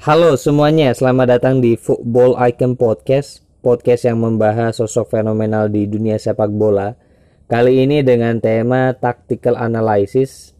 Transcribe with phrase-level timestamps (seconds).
[0.00, 6.16] Halo semuanya, selamat datang di Football Icon Podcast, podcast yang membahas sosok fenomenal di dunia
[6.16, 6.96] sepak bola.
[7.44, 10.56] Kali ini dengan tema tactical analysis.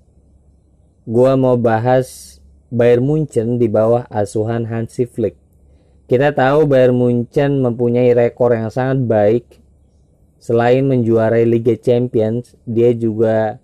[1.09, 2.37] Gua mau bahas
[2.69, 5.41] Bayern Munchen di bawah asuhan Hansi Flick.
[6.05, 9.57] Kita tahu Bayern Munchen mempunyai rekor yang sangat baik.
[10.37, 13.57] Selain menjuarai Liga Champions, dia juga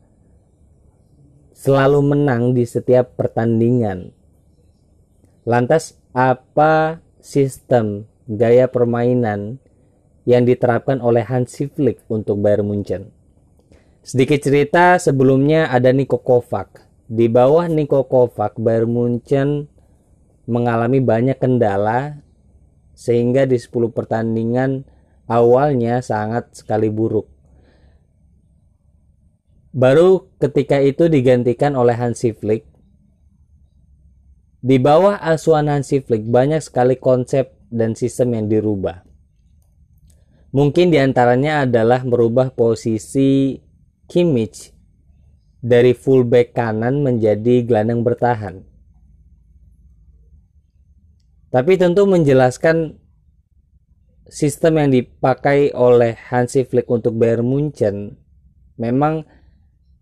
[1.52, 4.16] selalu menang di setiap pertandingan
[5.47, 9.63] Lantas apa sistem gaya permainan
[10.27, 13.14] yang diterapkan oleh Hansi Flick untuk Bayern Munchen?
[14.03, 16.82] Sedikit cerita sebelumnya ada Niko Kovac.
[17.07, 19.71] Di bawah Niko Kovac, Bayern Munchen
[20.51, 22.18] mengalami banyak kendala
[22.99, 24.82] sehingga di 10 pertandingan
[25.31, 27.31] awalnya sangat sekali buruk.
[29.71, 32.67] Baru ketika itu digantikan oleh Hansi Flick,
[34.66, 39.06] di bawah asuhan Hansi Flick banyak sekali konsep dan sistem yang dirubah.
[40.50, 43.62] Mungkin di antaranya adalah merubah posisi
[44.11, 44.75] Kimmich
[45.62, 48.67] dari fullback kanan menjadi gelandang bertahan.
[51.55, 52.98] Tapi tentu menjelaskan
[54.27, 58.19] sistem yang dipakai oleh Hansi Flick untuk Bayern Munchen
[58.83, 59.23] memang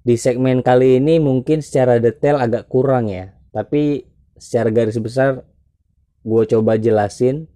[0.01, 3.37] di segmen kali ini mungkin secara detail agak kurang ya.
[3.53, 5.45] Tapi secara garis besar
[6.25, 7.47] gue coba jelasin.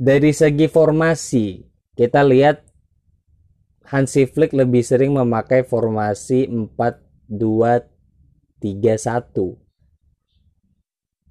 [0.00, 2.64] Dari segi formasi kita lihat
[3.90, 6.72] Hansi Flick lebih sering memakai formasi 4
[7.28, 7.84] 2
[8.62, 9.58] 3 1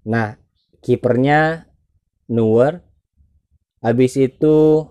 [0.10, 0.42] nah
[0.82, 1.70] kipernya
[2.30, 2.82] Neuer
[3.82, 4.86] habis itu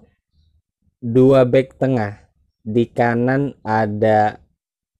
[0.99, 2.27] dua back tengah.
[2.69, 4.45] Di kanan ada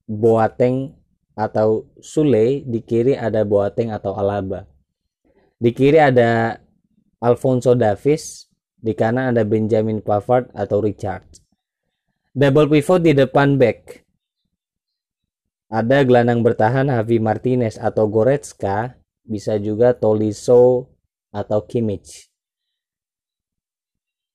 [0.09, 0.97] Boateng
[1.39, 4.67] atau Sule, di kiri ada Boateng atau Alaba.
[5.55, 6.59] Di kiri ada
[7.23, 11.23] Alfonso Davis, di kanan ada Benjamin Pavard atau Richard.
[12.35, 14.03] Double pivot di depan back.
[15.71, 20.91] Ada gelandang bertahan Javi Martinez atau Goretzka, bisa juga Tolisso
[21.31, 22.31] atau Kimmich.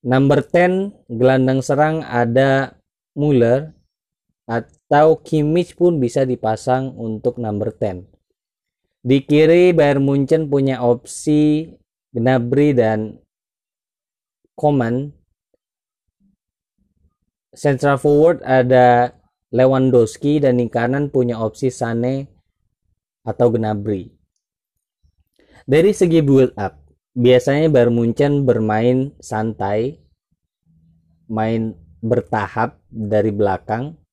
[0.04, 2.76] Number 10 gelandang serang ada
[3.16, 3.72] Muller
[4.44, 8.04] atau Kimmich pun bisa dipasang untuk number 10.
[9.04, 11.68] Di kiri Bayern Munchen punya opsi
[12.12, 13.20] Gnabry dan
[14.56, 15.12] Coman.
[17.54, 19.12] Central forward ada
[19.54, 22.26] Lewandowski dan di kanan punya opsi Sane
[23.24, 24.10] atau Gnabry.
[25.64, 26.76] Dari segi build up,
[27.16, 29.96] biasanya Bayern Munchen bermain santai,
[31.30, 31.72] main
[32.04, 34.03] bertahap dari belakang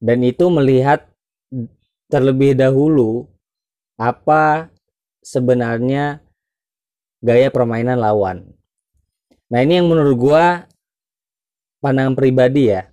[0.00, 1.06] dan itu melihat
[2.10, 3.28] terlebih dahulu
[4.00, 4.72] apa
[5.20, 6.24] sebenarnya
[7.20, 8.48] gaya permainan lawan.
[9.52, 10.64] Nah ini yang menurut gua
[11.84, 12.88] pandangan pribadi ya.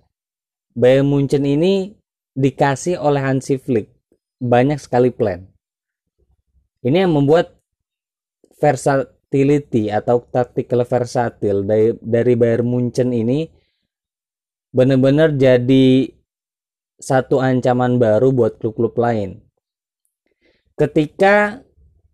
[0.78, 1.96] Bayern Munchen ini
[2.38, 3.90] dikasih oleh Hansi Flick
[4.38, 5.42] banyak sekali plan.
[6.86, 7.58] Ini yang membuat
[8.62, 13.50] versatility atau tactical versatil dari dari Bayern Munchen ini
[14.70, 16.17] benar-benar jadi
[16.98, 19.38] satu ancaman baru buat klub-klub lain.
[20.74, 21.62] Ketika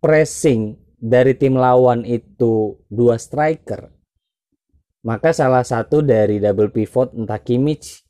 [0.01, 3.89] pressing dari tim lawan itu dua striker,
[5.05, 8.05] maka salah satu dari double pivot entah Kimmich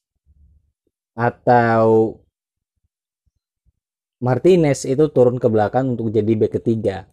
[1.16, 2.19] atau
[4.24, 7.08] Martinez itu turun ke belakang untuk jadi back ketiga.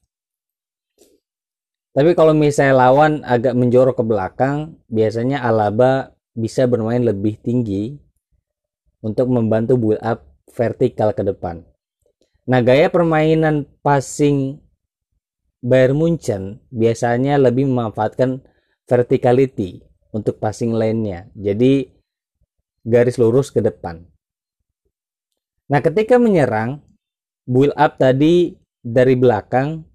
[1.93, 8.01] Tapi kalau misalnya lawan agak menjorok ke belakang, biasanya Alaba bisa bermain lebih tinggi
[9.03, 10.25] untuk membantu build up
[10.55, 11.67] vertikal ke depan.
[12.47, 14.59] Nah, gaya permainan passing
[15.63, 18.43] Bayern Munchen biasanya lebih memanfaatkan
[18.87, 21.31] verticality untuk passing lane-nya.
[21.39, 21.87] Jadi
[22.83, 24.03] garis lurus ke depan.
[25.71, 26.83] Nah, ketika menyerang,
[27.47, 29.87] build up tadi dari belakang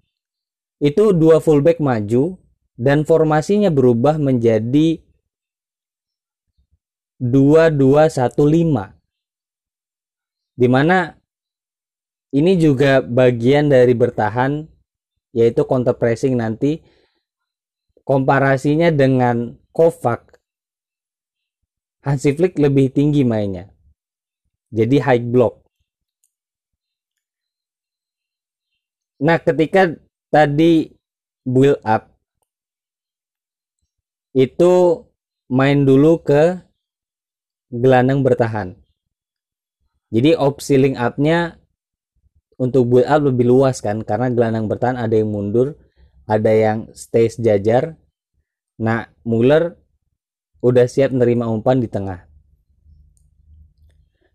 [0.80, 2.40] itu dua fullback maju
[2.78, 5.02] dan formasinya berubah menjadi
[7.20, 8.97] 2215
[10.58, 11.14] di mana
[12.34, 14.66] ini juga bagian dari bertahan
[15.30, 16.82] yaitu counter pressing nanti.
[18.02, 20.40] Komparasinya dengan Kovac
[22.00, 23.68] Hansi Flick lebih tinggi mainnya.
[24.72, 25.60] Jadi high block.
[29.20, 29.92] Nah ketika
[30.32, 30.88] tadi
[31.44, 32.16] build up
[34.32, 35.04] itu
[35.52, 36.64] main dulu ke
[37.68, 38.72] gelandang bertahan
[40.08, 41.60] jadi opsi link up-nya
[42.58, 45.78] untuk build up lebih luas kan karena gelandang bertahan ada yang mundur
[46.28, 47.96] ada yang stay sejajar
[48.78, 49.78] nah Muller
[50.62, 52.26] udah siap menerima umpan di tengah.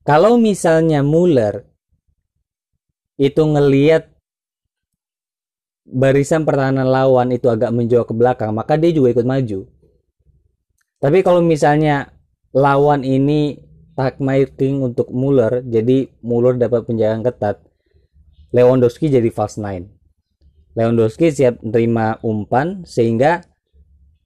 [0.04, 1.64] Kalau misalnya Muller
[3.16, 4.12] itu ngeliat
[5.88, 9.60] barisan pertahanan lawan itu agak menjauh ke belakang maka dia juga ikut maju.
[11.00, 12.12] Tapi kalau misalnya
[12.56, 13.60] lawan ini
[13.94, 14.18] tak
[14.82, 17.62] untuk Muller jadi Muller dapat penjagaan ketat.
[18.54, 19.90] Lewandowski jadi false nine.
[20.74, 23.46] Lewandowski siap menerima umpan sehingga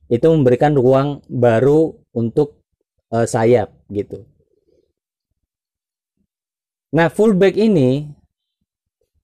[0.08, 2.64] itu memberikan ruang baru untuk
[3.12, 4.24] uh, sayap gitu.
[6.96, 8.08] Nah fullback ini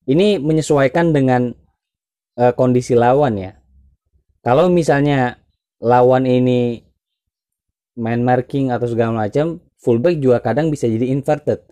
[0.03, 1.55] ini menyesuaikan dengan
[2.35, 3.55] uh, kondisi lawan ya.
[4.43, 5.39] Kalau misalnya
[5.79, 6.83] lawan ini
[7.95, 11.67] main marking atau segala macam, fullback juga kadang bisa jadi inverted.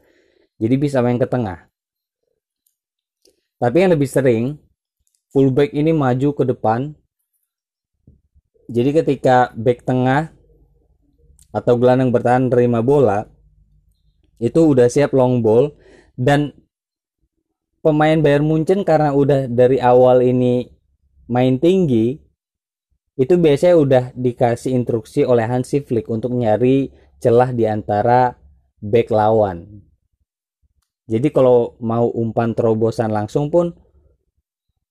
[0.59, 1.71] Jadi bisa main ke tengah.
[3.57, 4.59] Tapi yang lebih sering
[5.31, 6.91] fullback ini maju ke depan.
[8.67, 10.35] Jadi ketika back tengah
[11.51, 13.27] atau gelandang bertahan terima bola
[14.39, 15.75] itu udah siap long ball
[16.15, 16.55] dan
[17.83, 20.71] pemain Bayern Munchen karena udah dari awal ini
[21.27, 22.17] main tinggi
[23.19, 26.89] itu biasanya udah dikasih instruksi oleh Hansi Flick untuk nyari
[27.21, 28.33] celah di antara
[28.81, 29.85] back lawan.
[31.05, 33.77] Jadi kalau mau umpan terobosan langsung pun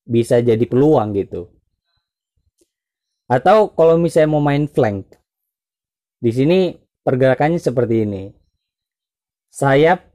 [0.06, 1.50] bisa jadi peluang gitu.
[3.30, 5.18] Atau kalau misalnya mau main flank.
[6.22, 8.24] Di sini pergerakannya seperti ini.
[9.50, 10.06] Sayap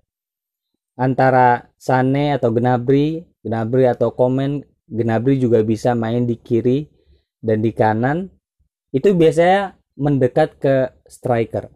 [0.96, 6.88] antara Sane atau Gnabry, Gnabry atau Komen, Gnabry juga bisa main di kiri
[7.44, 8.32] dan di kanan.
[8.96, 10.76] Itu biasanya mendekat ke
[11.08, 11.72] striker.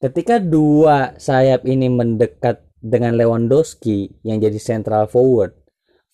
[0.00, 5.52] Ketika dua sayap ini mendekat dengan Lewandowski yang jadi central forward,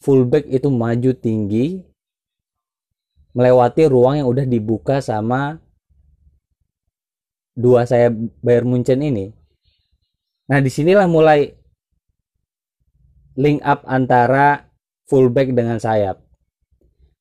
[0.03, 1.87] fullback itu maju tinggi
[3.31, 5.63] melewati ruang yang udah dibuka sama
[7.55, 8.13] dua sayap
[8.43, 9.31] Bayern Munchen ini
[10.47, 11.51] Nah, di sinilah mulai
[13.35, 14.71] link up antara
[15.11, 16.23] fullback dengan sayap.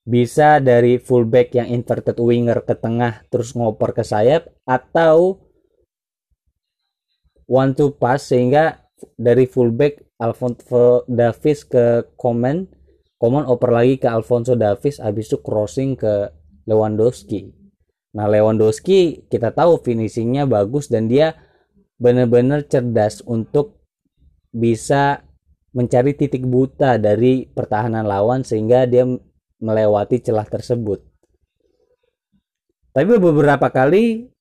[0.06, 5.42] Bisa dari fullback yang inverted winger ke tengah terus ngoper ke sayap atau
[7.46, 8.86] one to pass sehingga
[9.18, 12.66] dari fullback Alfonso Davis ke Coman,
[13.20, 16.32] Coman oper lagi ke Alfonso Davis habis itu crossing ke
[16.66, 17.52] Lewandowski.
[18.16, 21.36] Nah, Lewandowski kita tahu finishingnya bagus dan dia
[22.00, 23.84] benar-benar cerdas untuk
[24.56, 25.24] bisa
[25.76, 29.04] mencari titik buta dari pertahanan lawan sehingga dia
[29.60, 31.04] melewati celah tersebut.
[32.96, 34.32] Tapi beberapa kali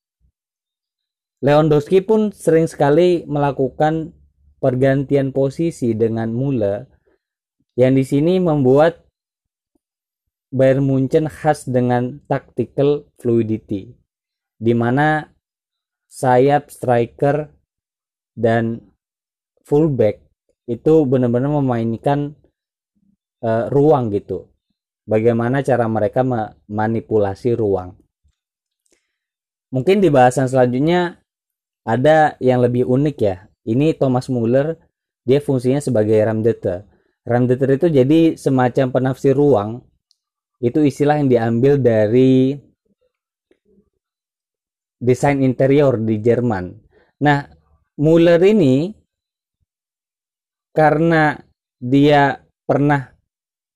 [1.44, 4.17] Lewandowski pun sering sekali melakukan
[4.64, 6.88] pergantian posisi dengan Mula
[7.76, 9.05] yang di sini membuat
[10.49, 13.93] Bayern Munchen khas dengan tactical fluidity
[14.56, 15.29] di mana
[16.08, 17.52] sayap striker
[18.32, 18.81] dan
[19.69, 20.25] fullback
[20.64, 22.32] itu benar-benar memainkan
[23.44, 24.49] uh, ruang gitu.
[25.05, 27.93] Bagaimana cara mereka memanipulasi ruang.
[29.69, 31.23] Mungkin di bahasan selanjutnya
[31.84, 33.46] ada yang lebih unik ya.
[33.64, 34.76] Ini Thomas Muller,
[35.25, 36.84] dia fungsinya sebagai ramdeter.
[37.25, 39.84] Ramdeter itu jadi semacam penafsir ruang.
[40.60, 42.56] Itu istilah yang diambil dari
[45.00, 46.72] desain interior di Jerman.
[47.20, 47.44] Nah,
[48.00, 48.93] Muller ini
[50.72, 51.36] karena
[51.79, 53.12] dia pernah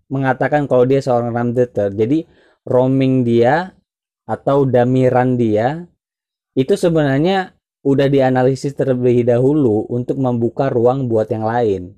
[0.08, 2.24] mengatakan kalau dia seorang ramdeter, jadi
[2.64, 3.76] roaming dia
[4.28, 5.88] atau damiran dia
[6.52, 7.57] itu sebenarnya
[7.88, 11.96] udah dianalisis terlebih dahulu untuk membuka ruang buat yang lain.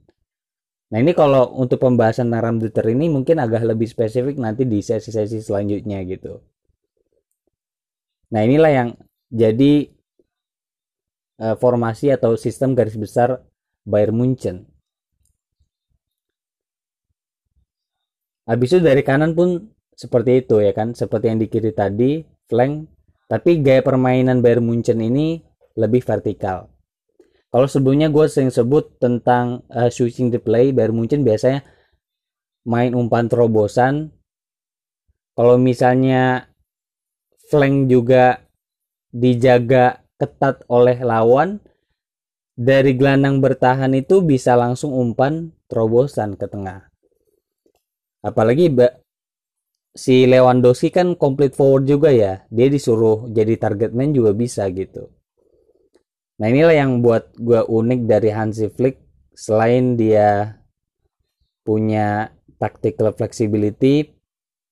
[0.90, 6.02] Nah ini kalau untuk pembahasan ramdeter ini mungkin agak lebih spesifik nanti di sesi-sesi selanjutnya
[6.06, 6.38] gitu.
[8.30, 8.88] Nah inilah yang
[9.30, 9.90] jadi
[11.42, 13.42] uh, formasi atau sistem garis besar
[13.82, 14.70] Bayern Munchen.
[18.46, 22.86] Habis itu dari kanan pun seperti itu ya kan, seperti yang di kiri tadi, flank.
[23.30, 26.70] Tapi gaya permainan Bayern Munchen ini lebih vertikal.
[27.50, 31.66] Kalau sebelumnya gue sering sebut tentang uh, switching the play, Bayern Munchen biasanya
[32.62, 34.14] main umpan terobosan.
[35.34, 36.46] Kalau misalnya
[37.50, 38.46] flank juga
[39.10, 41.58] dijaga ketat oleh lawan
[42.54, 46.90] dari gelandang bertahan itu bisa langsung umpan terobosan ke tengah
[48.20, 48.68] apalagi
[49.96, 55.08] si Lewandowski kan complete forward juga ya dia disuruh jadi target man juga bisa gitu
[56.40, 58.96] nah inilah yang buat gue unik dari Hansi Flick
[59.36, 60.56] selain dia
[61.64, 64.12] punya tactical flexibility,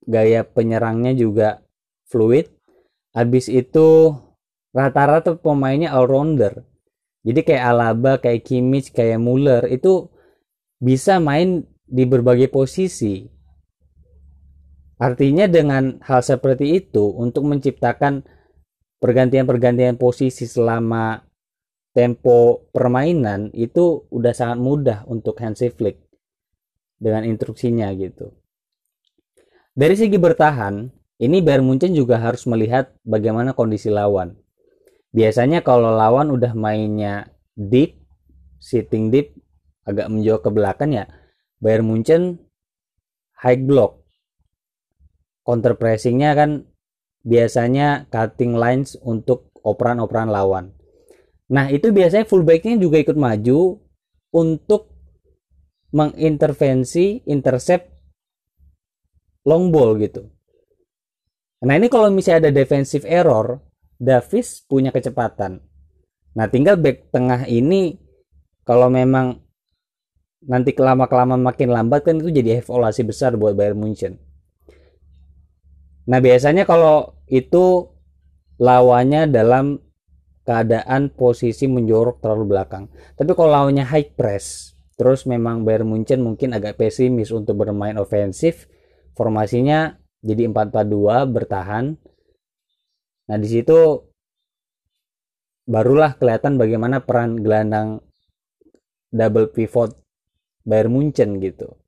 [0.05, 1.65] gaya penyerangnya juga
[2.13, 2.53] fluid.
[3.17, 4.13] Habis itu
[4.77, 6.69] rata-rata pemainnya all rounder.
[7.25, 10.13] Jadi kayak Alaba, kayak Kimmich, kayak Muller itu
[10.79, 13.27] bisa main di berbagai posisi.
[14.99, 18.27] Artinya dengan hal seperti itu untuk menciptakan
[18.99, 21.28] pergantian-pergantian posisi selama
[21.97, 25.99] tempo permainan itu udah sangat mudah untuk Hansi Flick
[26.99, 28.35] dengan instruksinya gitu.
[29.79, 30.91] Dari segi bertahan,
[31.23, 34.35] ini Bayern Munchen juga harus melihat bagaimana kondisi lawan.
[35.15, 37.99] Biasanya kalau lawan udah mainnya deep,
[38.59, 39.35] sitting deep,
[39.87, 41.07] agak menjauh ke belakang ya,
[41.59, 42.43] Bayern Munchen
[43.39, 44.03] high block.
[45.47, 46.71] Counter pressingnya kan
[47.27, 50.78] biasanya cutting lines untuk operan-operan lawan.
[51.49, 53.81] Nah itu biasanya fullbacknya juga ikut maju
[54.37, 54.93] untuk
[55.89, 57.89] mengintervensi intercept
[59.49, 60.29] long ball gitu.
[61.65, 63.65] Nah ini kalau misalnya ada defensive error,
[63.97, 65.59] Davis punya kecepatan.
[66.37, 67.97] Nah tinggal back tengah ini
[68.63, 69.41] kalau memang
[70.45, 74.21] nanti kelama kelamaan makin lambat kan itu jadi evaluasi besar buat Bayern Munchen.
[76.07, 77.91] Nah biasanya kalau itu
[78.61, 79.81] lawannya dalam
[80.49, 82.89] keadaan posisi menjorok terlalu belakang.
[83.13, 88.67] Tapi kalau lawannya high press, Terus memang Bayern Munchen mungkin agak pesimis untuk bermain ofensif.
[89.15, 89.95] Formasinya
[90.27, 91.95] jadi 4-4-2 bertahan.
[93.31, 93.79] Nah, di situ
[95.71, 98.03] barulah kelihatan bagaimana peran gelandang
[99.15, 99.95] double pivot
[100.67, 101.79] Bayern Munchen gitu.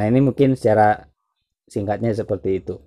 [0.00, 1.04] Nah, ini mungkin secara
[1.68, 2.80] singkatnya seperti itu.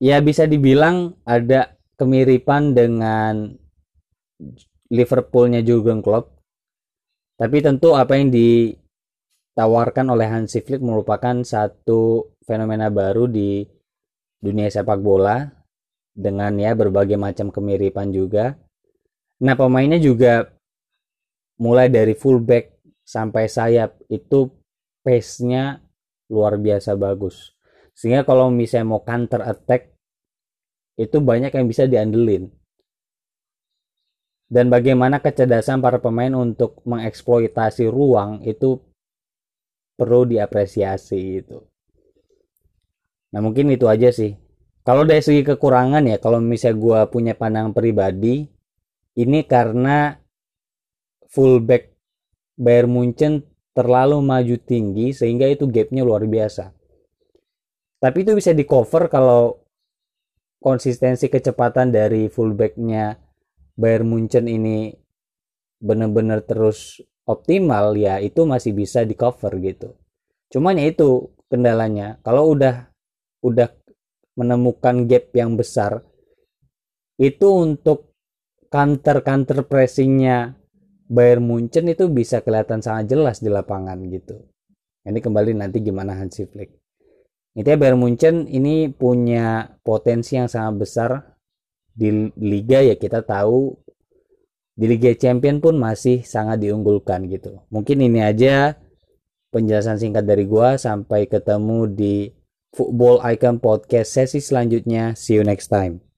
[0.00, 3.52] Ya bisa dibilang ada kemiripan dengan
[4.88, 6.40] Liverpoolnya Jurgen Klopp.
[7.36, 13.64] Tapi tentu apa yang ditawarkan oleh Hansi Flick merupakan satu fenomena baru di
[14.40, 15.44] dunia sepak bola
[16.16, 18.56] dengan ya berbagai macam kemiripan juga.
[19.40, 20.48] Nah, pemainnya juga
[21.60, 24.48] mulai dari fullback sampai sayap itu
[25.04, 25.80] pace-nya
[26.32, 27.52] luar biasa bagus.
[28.00, 29.92] Sehingga kalau misalnya mau counter attack
[30.96, 32.48] itu banyak yang bisa diandelin
[34.50, 38.82] dan bagaimana kecerdasan para pemain untuk mengeksploitasi ruang itu
[39.94, 41.62] perlu diapresiasi itu.
[43.30, 44.34] Nah mungkin itu aja sih.
[44.82, 48.42] Kalau dari segi kekurangan ya, kalau misalnya gue punya pandangan pribadi,
[49.14, 50.18] ini karena
[51.30, 51.94] fullback
[52.58, 56.74] Bayern Munchen terlalu maju tinggi sehingga itu gapnya luar biasa.
[58.00, 59.60] Tapi itu bisa di cover kalau
[60.56, 63.16] konsistensi kecepatan dari fullbacknya
[63.76, 64.92] Bayern Munchen ini
[65.80, 70.00] benar-benar terus optimal ya itu masih bisa di cover gitu.
[70.48, 72.16] Cuman ya itu kendalanya.
[72.24, 72.88] Kalau udah
[73.44, 73.68] udah
[74.36, 76.00] menemukan gap yang besar
[77.20, 78.16] itu untuk
[78.72, 80.56] counter counter pressingnya
[81.04, 84.40] Bayern Munchen itu bisa kelihatan sangat jelas di lapangan gitu.
[85.04, 86.79] Ini kembali nanti gimana Hansi Flick.
[87.58, 91.10] Intinya Bayern Munchen ini punya potensi yang sangat besar
[91.90, 93.74] di liga ya kita tahu
[94.80, 97.60] di Liga Champion pun masih sangat diunggulkan gitu.
[97.68, 98.80] Mungkin ini aja
[99.52, 102.14] penjelasan singkat dari gua sampai ketemu di
[102.72, 105.12] Football Icon Podcast sesi selanjutnya.
[105.18, 106.09] See you next time.